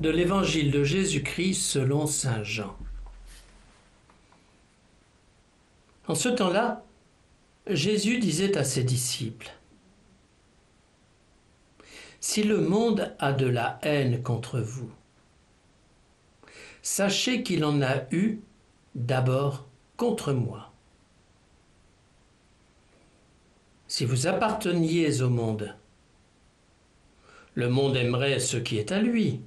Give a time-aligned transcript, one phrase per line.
[0.00, 2.76] de l'évangile de Jésus-Christ selon Saint Jean.
[6.06, 6.84] En ce temps-là,
[7.66, 9.50] Jésus disait à ses disciples,
[12.20, 14.90] Si le monde a de la haine contre vous,
[16.80, 18.40] sachez qu'il en a eu
[18.94, 20.72] d'abord contre moi.
[23.88, 25.74] Si vous apparteniez au monde,
[27.54, 29.42] le monde aimerait ce qui est à lui.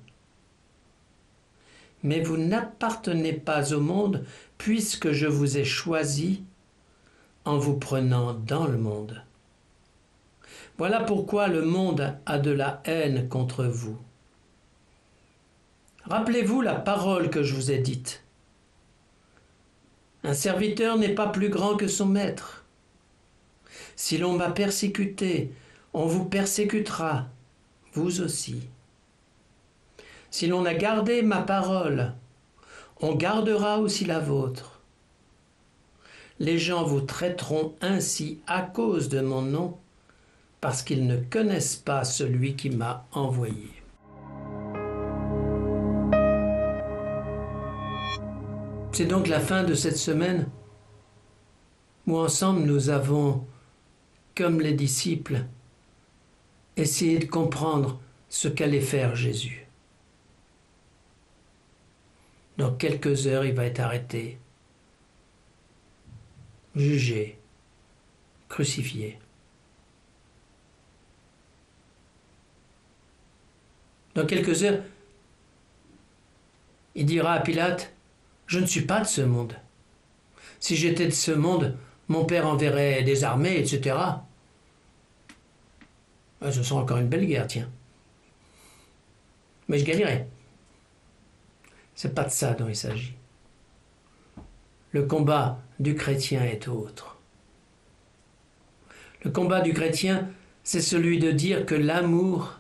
[2.04, 4.26] Mais vous n'appartenez pas au monde
[4.58, 6.44] puisque je vous ai choisi
[7.46, 9.23] en vous prenant dans le monde.
[10.78, 13.98] Voilà pourquoi le monde a de la haine contre vous.
[16.06, 18.23] Rappelez-vous la parole que je vous ai dite.
[20.23, 22.66] Un serviteur n'est pas plus grand que son maître.
[23.95, 25.52] Si l'on m'a persécuté,
[25.94, 27.28] on vous persécutera,
[27.94, 28.68] vous aussi.
[30.32, 32.14] Si l'on a gardé ma parole,
[33.02, 34.80] on gardera aussi la vôtre.
[36.40, 39.78] Les gens vous traiteront ainsi à cause de mon nom,
[40.62, 43.72] parce qu'ils ne connaissent pas celui qui m'a envoyé.
[48.94, 50.48] C'est donc la fin de cette semaine
[52.08, 53.46] où ensemble nous avons,
[54.36, 55.44] comme les disciples,
[56.78, 59.68] essayé de comprendre ce qu'allait faire Jésus.
[62.57, 64.38] Dans quelques heures, il va être arrêté,
[66.75, 67.38] jugé,
[68.49, 69.19] crucifié.
[74.13, 74.81] Dans quelques heures,
[76.95, 77.94] il dira à Pilate,
[78.47, 79.55] je ne suis pas de ce monde.
[80.59, 81.77] Si j'étais de ce monde,
[82.09, 83.95] mon père enverrait des armées, etc.
[86.41, 87.69] Ce sera encore une belle guerre, tiens.
[89.69, 90.28] Mais je gagnerai.
[91.96, 93.16] C'est pas de ça dont il s'agit.
[94.91, 97.18] Le combat du chrétien est autre.
[99.24, 100.29] Le combat du chrétien,
[100.63, 102.59] c'est celui de dire que l'amour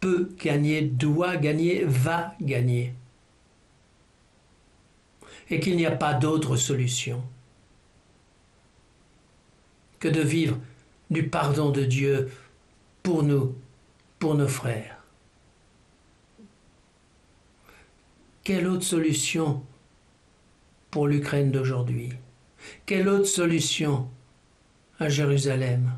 [0.00, 2.94] peut gagner, doit gagner, va gagner.
[5.50, 7.22] Et qu'il n'y a pas d'autre solution
[9.98, 10.58] que de vivre
[11.10, 12.30] du pardon de Dieu
[13.02, 13.54] pour nous,
[14.18, 14.96] pour nos frères.
[18.46, 19.60] Quelle autre solution
[20.92, 22.10] pour l'Ukraine d'aujourd'hui?
[22.86, 24.08] Quelle autre solution
[25.00, 25.90] à Jérusalem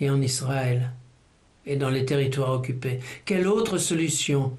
[0.00, 0.94] et en Israël
[1.66, 3.00] et dans les territoires occupés?
[3.26, 4.56] Quelle autre solution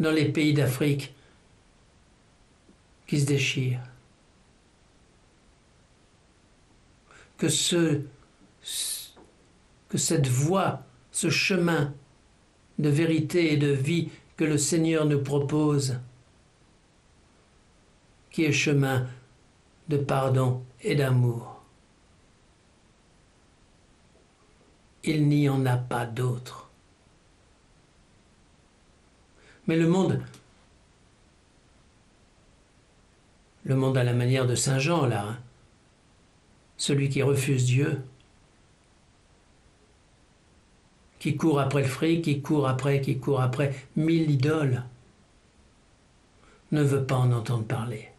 [0.00, 1.14] dans les pays d'Afrique
[3.06, 3.84] qui se déchirent?
[7.38, 8.00] Que ce
[9.88, 10.82] que cette voie,
[11.12, 11.94] ce chemin
[12.78, 15.98] de vérité et de vie que le Seigneur nous propose,
[18.30, 19.06] qui est chemin
[19.88, 21.54] de pardon et d'amour.
[25.04, 26.70] il n'y en a pas d'autre.
[29.66, 30.22] Mais le monde,
[33.64, 35.38] le monde à la manière de Saint Jean, là, hein,
[36.76, 38.02] celui qui refuse Dieu,
[41.24, 44.82] qui court après le fric, qui court après, qui court après mille idoles,
[46.70, 48.10] ne veut pas en entendre parler.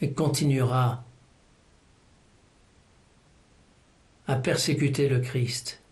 [0.00, 1.02] Et continuera
[4.28, 5.82] à persécuter le Christ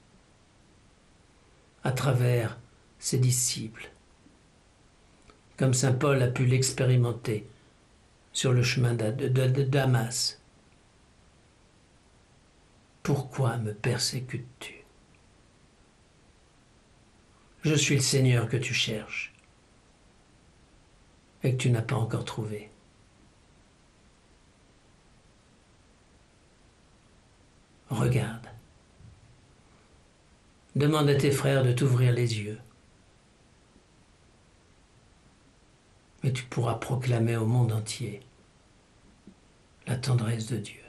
[1.82, 2.56] à travers
[3.00, 3.90] ses disciples,
[5.56, 7.48] comme Saint Paul a pu l'expérimenter
[8.32, 9.10] sur le chemin de,
[9.64, 10.40] Damas.
[13.02, 14.84] Pourquoi me persécutes-tu?
[17.62, 19.32] Je suis le Seigneur que tu cherches
[21.42, 22.70] et que tu n'as pas encore trouvé.
[27.90, 28.46] Regarde.
[30.74, 32.60] Demande à tes frères de t'ouvrir les yeux.
[36.24, 38.20] Et tu pourras proclamer au monde entier
[39.86, 40.81] la tendresse de Dieu.